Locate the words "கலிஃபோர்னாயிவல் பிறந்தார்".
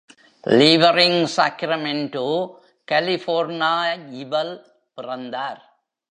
2.91-5.79